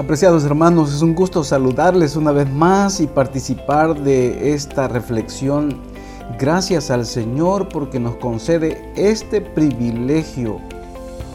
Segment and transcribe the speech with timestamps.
[0.00, 5.78] Apreciados hermanos, es un gusto saludarles una vez más y participar de esta reflexión.
[6.38, 10.58] Gracias al Señor porque nos concede este privilegio.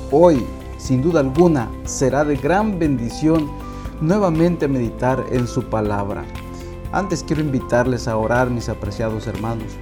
[0.09, 0.43] Hoy,
[0.79, 3.51] sin duda alguna, será de gran bendición
[4.01, 6.25] nuevamente meditar en su palabra.
[6.91, 9.73] Antes quiero invitarles a orar, mis apreciados hermanos.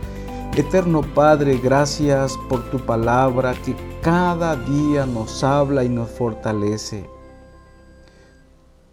[0.58, 7.23] Eterno Padre, gracias por tu palabra que cada día nos habla y nos fortalece.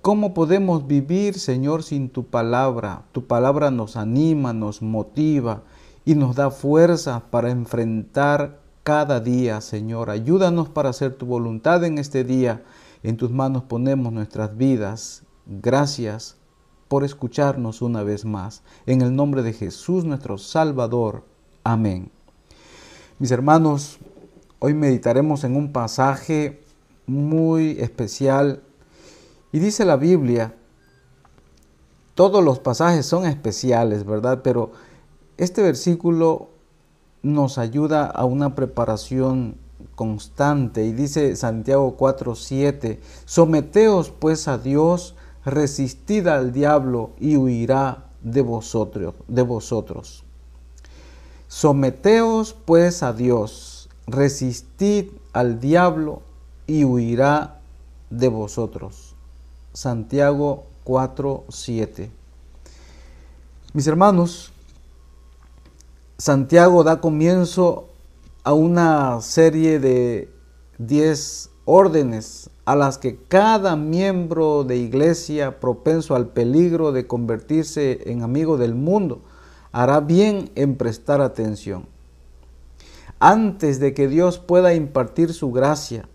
[0.03, 3.03] ¿Cómo podemos vivir, Señor, sin tu palabra?
[3.13, 5.63] Tu palabra nos anima, nos motiva
[6.07, 10.09] y nos da fuerza para enfrentar cada día, Señor.
[10.09, 12.63] Ayúdanos para hacer tu voluntad en este día.
[13.03, 15.25] En tus manos ponemos nuestras vidas.
[15.45, 16.39] Gracias
[16.89, 18.63] por escucharnos una vez más.
[18.87, 21.25] En el nombre de Jesús nuestro Salvador.
[21.63, 22.11] Amén.
[23.19, 23.99] Mis hermanos,
[24.61, 26.63] hoy meditaremos en un pasaje
[27.07, 28.63] muy especial
[29.53, 30.55] y dice la Biblia,
[32.15, 34.41] todos los pasajes son especiales, ¿verdad?
[34.43, 34.73] Pero
[35.39, 36.51] este versículo
[37.23, 39.57] nos ayuda a una preparación
[39.95, 48.43] constante y dice Santiago 4:7, someteos pues a Dios, resistid al diablo y huirá de
[48.43, 50.25] vosotros, de vosotros.
[51.49, 56.23] Someteos pues a Dios, resistid al diablo
[56.67, 57.61] y huirá
[58.11, 59.10] de vosotros.
[59.73, 62.11] Santiago 4, 7.
[63.73, 64.51] Mis hermanos,
[66.19, 67.89] Santiago da comienzo
[68.43, 70.29] a una serie de
[70.79, 78.25] 10 órdenes a las que cada miembro de iglesia propenso al peligro de convertirse en
[78.25, 79.23] amigo del mundo
[79.71, 81.87] hará bien en prestar atención.
[83.21, 86.09] Antes de que Dios pueda impartir su gracia,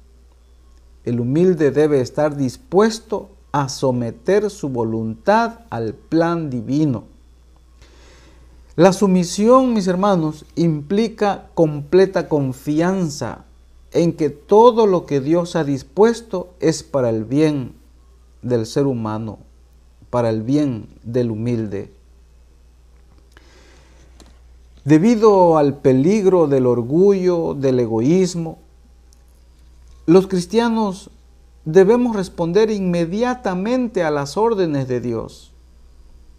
[1.06, 7.06] el humilde debe estar dispuesto a someter su voluntad al plan divino.
[8.76, 13.46] La sumisión, mis hermanos, implica completa confianza
[13.94, 17.72] en que todo lo que Dios ha dispuesto es para el bien
[18.42, 19.40] del ser humano,
[20.10, 21.94] para el bien del humilde.
[24.84, 28.58] Debido al peligro del orgullo, del egoísmo,
[30.08, 31.10] los cristianos
[31.66, 35.52] debemos responder inmediatamente a las órdenes de Dios.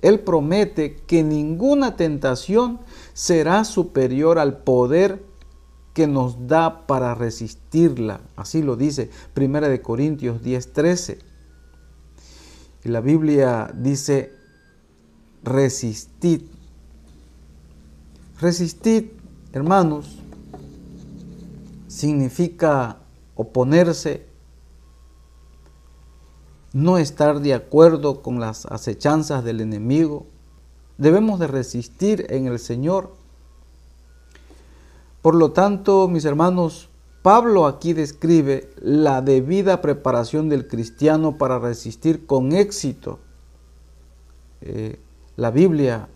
[0.01, 2.81] Él promete que ninguna tentación
[3.13, 5.25] será superior al poder
[5.95, 8.21] que nos da para resistirla.
[8.37, 11.19] Así lo dice 1 de Corintios 10:13.
[12.85, 14.33] Y la Biblia dice
[15.43, 16.43] resistid.
[18.39, 19.07] Resistid,
[19.53, 20.19] hermanos,
[21.89, 22.99] significa
[23.35, 24.27] oponerse
[26.77, 30.27] no estar de acuerdo con las acechanzas del enemigo.
[30.99, 33.15] Debemos de resistir en el Señor.
[35.23, 36.91] Por lo tanto, mis hermanos,
[37.23, 43.21] Pablo aquí describe la debida preparación del cristiano para resistir con éxito.
[44.61, 45.01] Eh,
[45.37, 46.09] la Biblia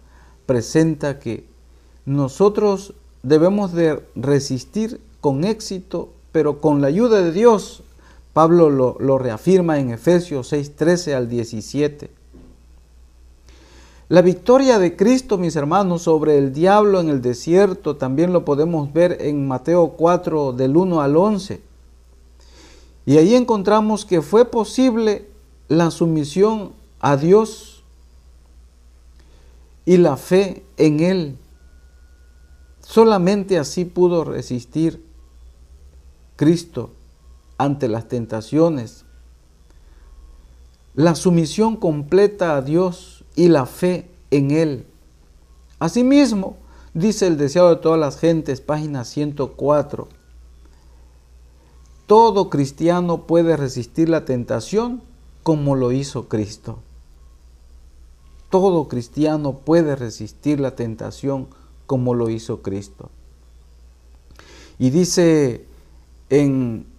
[0.44, 1.46] presenta que
[2.04, 7.82] nosotros debemos de resistir con éxito, pero con la ayuda de Dios
[8.32, 12.10] Pablo lo, reafirma en Efesios 6, 13 al 17.
[14.08, 18.92] La victoria de Cristo, mis hermanos, sobre el diablo en el desierto también lo podemos
[18.92, 21.60] ver en Mateo 4 del 1 al 11.
[23.06, 25.28] Y ahí encontramos que fue posible
[25.68, 27.82] la sumisión a Dios
[29.84, 31.36] y la fe en Él.
[32.80, 35.04] Solamente así pudo resistir
[36.36, 36.90] Cristo
[37.60, 39.04] ante las tentaciones.
[40.94, 44.86] La sumisión completa a Dios y la fe en Él.
[45.78, 46.56] Asimismo,
[46.94, 50.08] dice el deseo de todas las gentes, página 104.
[52.06, 55.02] Todo cristiano puede resistir la tentación
[55.42, 56.78] como lo hizo Cristo.
[58.48, 61.48] Todo cristiano puede resistir la tentación
[61.86, 63.10] como lo hizo Cristo.
[64.78, 65.66] Y dice
[66.30, 66.89] en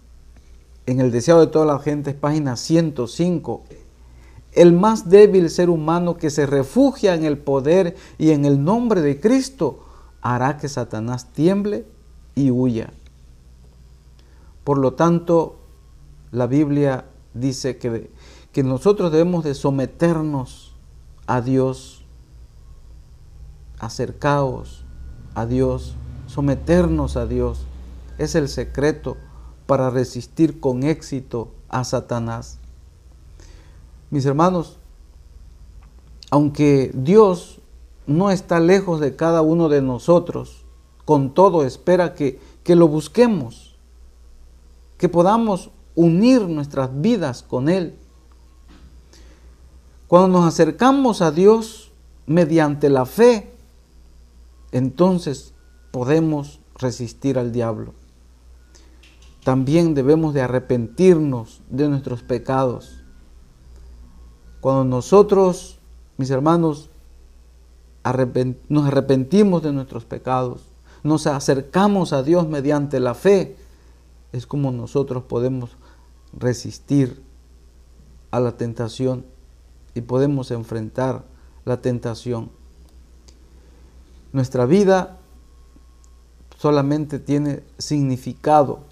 [0.86, 3.62] en el deseo de toda la gente, página 105.
[4.52, 9.00] El más débil ser humano que se refugia en el poder y en el nombre
[9.00, 9.84] de Cristo
[10.20, 11.86] hará que Satanás tiemble
[12.34, 12.92] y huya.
[14.64, 15.56] Por lo tanto,
[16.30, 18.10] la Biblia dice que,
[18.52, 20.74] que nosotros debemos de someternos
[21.26, 22.04] a Dios,
[23.78, 24.84] acercaos
[25.34, 25.94] a Dios,
[26.26, 27.66] someternos a Dios.
[28.18, 29.16] Es el secreto
[29.72, 32.58] para resistir con éxito a Satanás.
[34.10, 34.76] mis hermanos,
[36.30, 37.62] aunque Dios
[38.06, 40.66] no está lejos de cada uno de nosotros,
[41.06, 43.74] con todo espera que, que lo busquemos,
[44.98, 47.96] que podamos unir nuestras vidas con Él.
[50.06, 51.92] Cuando nos acercamos a Dios
[52.26, 53.54] mediante la fe,
[54.70, 55.54] entonces
[55.92, 58.01] podemos resistir al diablo.
[59.44, 63.02] También debemos de arrepentirnos de nuestros pecados.
[64.60, 65.80] Cuando nosotros,
[66.16, 66.90] mis hermanos,
[68.68, 70.60] nos arrepentimos de nuestros pecados,
[71.02, 73.56] nos acercamos a Dios mediante la fe,
[74.30, 75.70] es como nosotros podemos
[76.32, 77.20] resistir
[78.30, 79.26] a la tentación
[79.94, 81.24] y podemos enfrentar
[81.64, 82.50] la tentación.
[84.32, 85.18] Nuestra vida
[86.56, 88.91] solamente tiene significado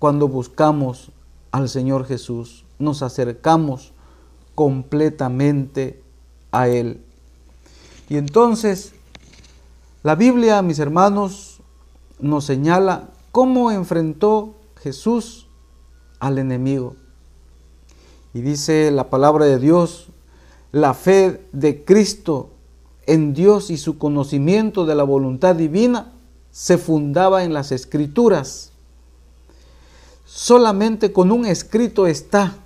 [0.00, 1.12] cuando buscamos
[1.52, 3.92] al Señor Jesús, nos acercamos
[4.56, 6.02] completamente
[6.50, 7.04] a Él.
[8.08, 8.94] Y entonces,
[10.02, 11.60] la Biblia, mis hermanos,
[12.18, 15.46] nos señala cómo enfrentó Jesús
[16.18, 16.96] al enemigo.
[18.32, 20.08] Y dice la palabra de Dios,
[20.72, 22.50] la fe de Cristo
[23.06, 26.12] en Dios y su conocimiento de la voluntad divina
[26.50, 28.69] se fundaba en las escrituras.
[30.32, 32.56] Solamente con un escrito está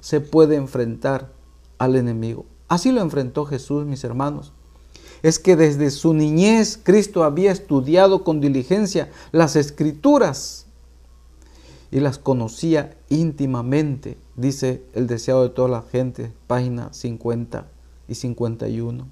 [0.00, 1.30] se puede enfrentar
[1.76, 2.46] al enemigo.
[2.66, 4.54] Así lo enfrentó Jesús, mis hermanos.
[5.22, 10.64] Es que desde su niñez Cristo había estudiado con diligencia las escrituras
[11.90, 17.66] y las conocía íntimamente, dice el deseado de toda la gente, página 50
[18.08, 19.06] y 51.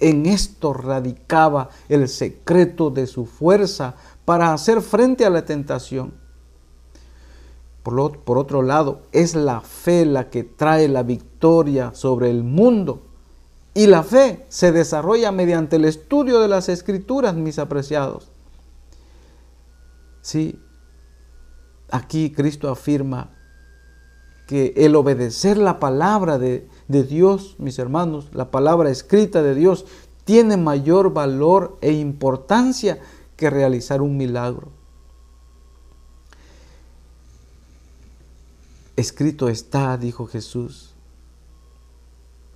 [0.00, 3.94] En esto radicaba el secreto de su fuerza
[4.24, 6.21] para hacer frente a la tentación.
[7.82, 13.02] Por, otro lado, es la fe la que trae la victoria sobre el mundo.
[13.74, 18.30] Y la fe se desarrolla mediante el estudio de las escrituras, mis apreciados.
[20.20, 20.60] Sí,
[21.92, 23.28] Aquí Cristo afirma
[24.46, 29.84] que el obedecer la palabra de, Dios, mis hermanos, la palabra escrita de Dios,
[30.24, 32.98] tiene mayor valor e importancia
[33.36, 34.68] que realizar un milagro.
[38.96, 40.94] Escrito está, dijo Jesús.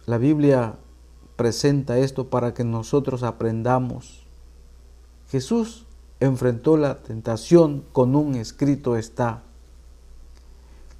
[0.04, 0.76] La Biblia
[1.36, 4.26] presenta esto para que nosotros aprendamos.
[5.30, 5.86] Jesús
[6.20, 9.42] enfrentó la tentación con un escrito está.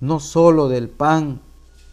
[0.01, 1.43] No solo del pan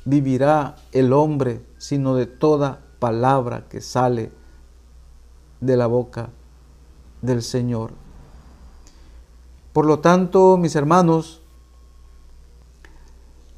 [0.05, 4.31] vivirá el hombre, sino de toda palabra que sale
[5.59, 6.29] de la boca
[7.21, 7.91] del Señor.
[9.73, 11.42] Por lo tanto, mis hermanos,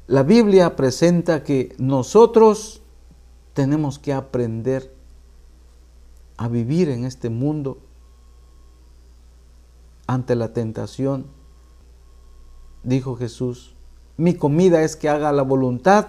[0.08, 2.82] la Biblia presenta que nosotros
[3.54, 4.94] tenemos que aprender
[6.36, 7.78] a vivir en este mundo
[10.06, 11.26] ante la tentación,
[12.84, 13.74] dijo Jesús,
[14.16, 16.06] mi comida es que haga la voluntad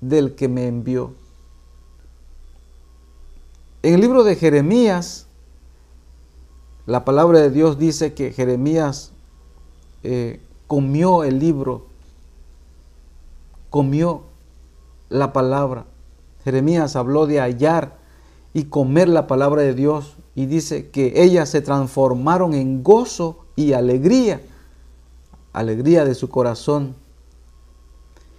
[0.00, 1.14] del que me envió.
[3.82, 5.26] En el libro de Jeremías,
[6.86, 9.12] la palabra de Dios dice que Jeremías
[10.02, 11.86] eh, comió el libro,
[13.74, 14.22] comió
[15.08, 15.86] la palabra.
[16.44, 17.96] Jeremías habló de hallar
[18.52, 23.72] y comer la palabra de Dios y dice que ellas se transformaron en gozo y
[23.72, 24.40] alegría,
[25.52, 26.94] alegría de su corazón.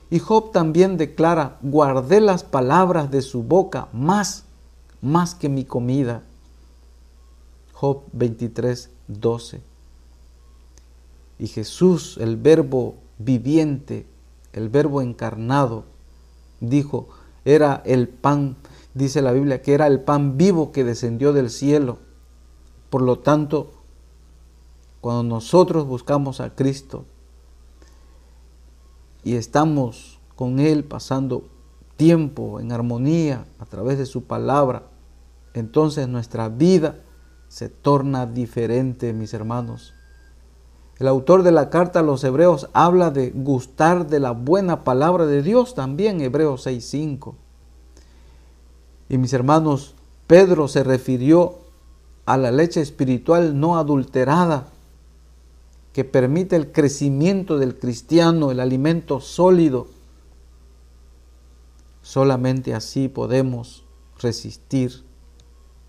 [0.09, 4.45] Y Job también declara, guardé las palabras de su boca más,
[5.01, 6.23] más que mi comida.
[7.73, 9.59] Job 23, 12.
[11.39, 14.14] Y Jesús, el verbo viviente,
[14.55, 15.85] el verbo encarnado,
[16.59, 17.07] dijo,
[17.43, 18.57] era el pan
[18.95, 21.99] dice la Biblia, que era el pan vivo que descendió del cielo.
[22.89, 23.73] Por lo tanto,
[25.01, 27.05] cuando nosotros buscamos a Cristo
[29.23, 31.47] y estamos con Él pasando
[31.97, 34.83] tiempo en armonía a través de su palabra,
[35.53, 37.01] entonces nuestra vida
[37.49, 39.93] se torna diferente, mis hermanos.
[40.97, 45.25] El autor de la carta a los hebreos habla de gustar de la buena palabra
[45.25, 47.35] de Dios también, Hebreos 6.5.
[49.09, 51.59] Y mis hermanos, Pedro se refirió
[52.25, 54.67] a la leche espiritual no adulterada
[55.95, 59.87] que permite el crecimiento del cristiano, el alimento sólido.
[62.01, 63.85] Solamente así podemos
[64.19, 65.03] resistir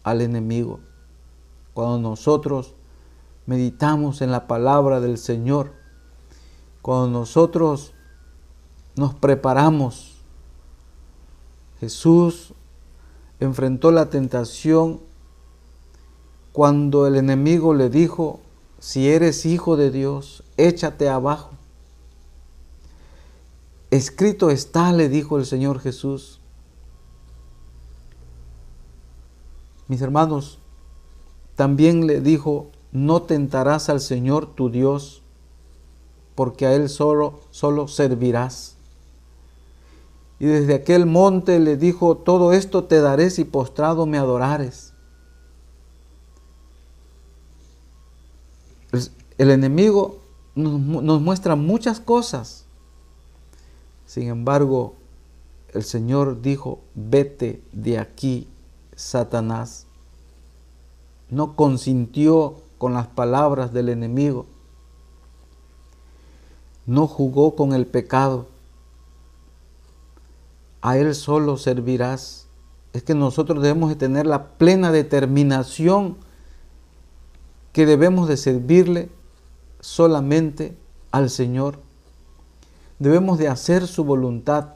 [0.03, 0.79] al enemigo.
[1.75, 2.76] Cuando nosotros
[3.47, 5.73] meditamos en la palabra del Señor,
[6.83, 7.95] cuando nosotros
[8.97, 10.17] nos preparamos
[11.81, 12.55] Jesús
[13.41, 15.01] enfrentó la tentación
[16.53, 18.41] cuando el enemigo le dijo,
[18.79, 21.51] si eres hijo de Dios, échate abajo.
[23.91, 26.41] Escrito está, le dijo el Señor Jesús.
[29.87, 30.59] Mis hermanos,
[31.57, 35.23] también le dijo, no tentarás al Señor tu Dios,
[36.35, 38.77] porque a Él solo, solo servirás.
[40.39, 44.95] Y desde aquel monte le dijo, todo esto te daré si postrado me adorares.
[49.37, 50.21] El enemigo
[50.55, 52.65] nos, muestra muchas cosas.
[54.07, 54.95] Sin embargo,
[55.75, 58.49] el Señor dijo, vete de aquí,
[58.95, 59.87] Satanás.
[61.29, 64.47] No consintió con las palabras del enemigo.
[66.87, 68.47] No jugó con el pecado
[70.87, 72.47] a Él solo servirás.
[72.93, 76.17] Es que nosotros debemos de tener la plena determinación
[77.73, 79.11] que debemos de servirle
[79.81, 80.77] solamente
[81.11, 81.81] al Señor.
[83.01, 84.75] Debemos de hacer su voluntad.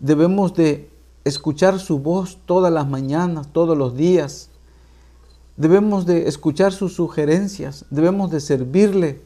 [0.00, 0.90] Debemos de
[1.24, 4.50] escuchar su voz todas las mañanas, todos los días.
[5.56, 7.86] Debemos de escuchar sus sugerencias.
[7.90, 9.22] Debemos de servirle.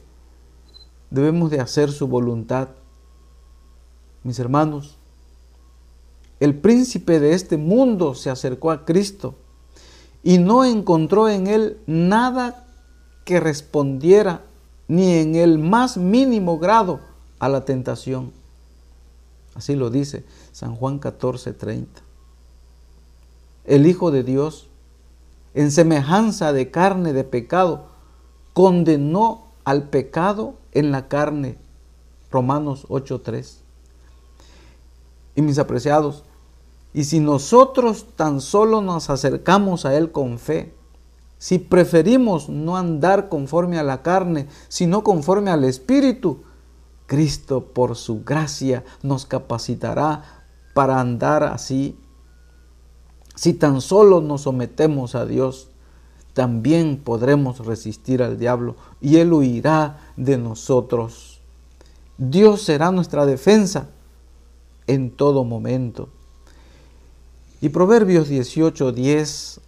[1.09, 2.69] Debemos de hacer su voluntad.
[4.23, 4.97] Mis hermanos,
[6.39, 9.35] el príncipe de este mundo se acercó a Cristo
[10.23, 12.65] y no encontró en él nada
[13.25, 14.43] que respondiera
[14.87, 16.99] ni en el más mínimo grado
[17.39, 18.31] a la tentación.
[19.53, 22.01] Así lo dice San Juan 14, 30.
[23.65, 24.70] El Hijo de Dios,
[25.53, 27.85] en semejanza de carne de pecado,
[28.53, 31.57] condenó al pecado en la carne.
[32.31, 33.61] Romanos 8:3.
[35.35, 36.23] Y mis apreciados,
[36.93, 40.73] y si nosotros tan solo nos acercamos a Él con fe,
[41.37, 46.43] si preferimos no andar conforme a la carne, sino conforme al Espíritu,
[47.07, 50.43] Cristo por su gracia nos capacitará
[50.73, 51.97] para andar así.
[53.41, 55.69] Si tan solo nos sometemos a Dios,
[56.35, 61.41] también podremos resistir al diablo y Él huirá de nosotros.
[62.19, 63.89] Dios será nuestra defensa
[64.85, 66.09] en todo momento.
[67.61, 69.59] Y Proverbios 18, 10,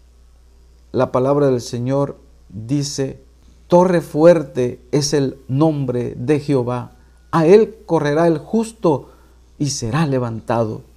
[0.92, 3.24] la palabra del Señor dice,
[3.68, 6.92] Torre fuerte es el nombre de Jehová,
[7.32, 9.10] a él correrá el justo
[9.58, 10.93] y será levantado.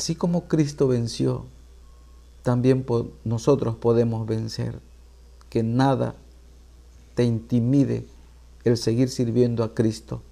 [0.00, 1.44] Así como Cristo venció,
[2.42, 2.86] también
[3.24, 4.80] nosotros podemos vencer.
[5.50, 6.14] Que nada
[7.14, 8.06] te intimide
[8.64, 10.22] el seguir sirviendo a Cristo.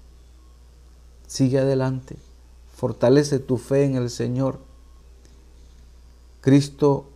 [1.27, 2.17] Sigue adelante
[2.79, 4.61] fortalece tu fe en el Señor.
[6.41, 7.07] Cristo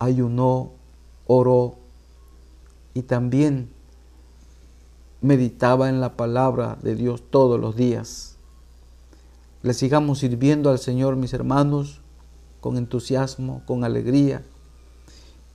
[0.00, 0.72] ayunó,
[1.28, 1.76] oró
[2.94, 3.70] y también
[5.20, 8.37] meditaba en la palabra de Dios todos los días.
[9.62, 12.00] Le sigamos sirviendo al Señor, mis hermanos,
[12.60, 14.44] con entusiasmo, con alegría,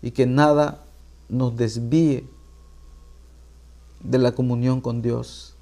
[0.02, 0.84] y que nada
[1.30, 2.28] nos desvíe
[4.02, 5.54] de la comunión con Dios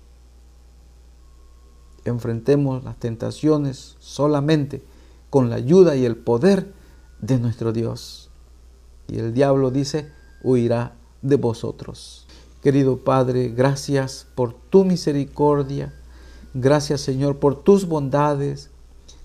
[2.06, 4.84] enfrentemos las tentaciones solamente
[5.30, 6.74] con la ayuda y el poder
[7.22, 8.30] de nuestro Dios.
[9.08, 10.12] Y el diablo dice,
[10.44, 12.28] huirá de vosotros.
[12.62, 15.94] Querido Padre, gracias por tu misericordia.
[16.54, 18.70] Gracias Señor por tus bondades.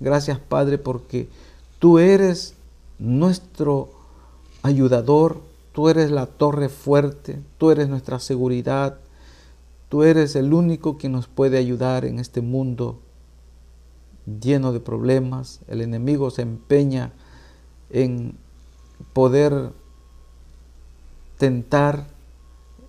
[0.01, 1.29] Gracias Padre porque
[1.79, 2.55] tú eres
[2.99, 3.91] nuestro
[4.63, 5.41] ayudador.
[5.73, 7.41] Tú eres la torre fuerte.
[7.59, 8.99] Tú eres nuestra seguridad.
[9.89, 12.99] Tú eres el único que nos puede ayudar en este mundo
[14.41, 15.61] lleno de problemas.
[15.69, 17.13] El enemigo se empeña
[17.91, 18.37] en
[19.13, 19.73] poder
[21.39, 22.09] tentar,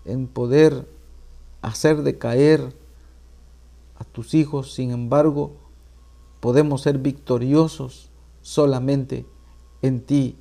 [0.05, 0.87] en poder
[1.61, 2.73] hacer decaer
[4.17, 4.73] tus hijos.
[4.73, 5.57] Sin embargo,
[6.39, 8.09] podemos ser victoriosos
[8.41, 9.27] solamente
[9.83, 10.39] en ti,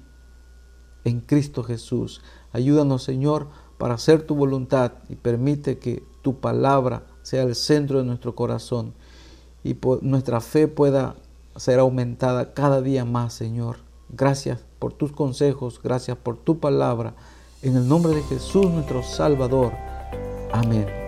[1.04, 2.22] en Cristo Jesús.
[2.52, 8.06] Ayúdanos, Señor, para hacer tu voluntad y permite que tu palabra sea el centro de
[8.06, 8.94] nuestro corazón
[9.62, 11.16] y nuestra fe pueda
[11.56, 13.76] ser aumentada cada día más, Señor.
[14.08, 17.12] Gracias por tus consejos, gracias por tu palabra.
[17.60, 19.72] En el nombre de Jesús nuestro Salvador.
[20.50, 21.05] Amén.